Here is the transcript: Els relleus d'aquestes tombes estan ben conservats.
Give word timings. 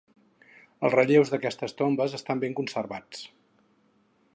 Els 0.87 0.95
relleus 0.95 1.33
d'aquestes 1.33 1.77
tombes 1.83 2.17
estan 2.21 2.45
ben 2.45 2.59
conservats. 2.61 3.23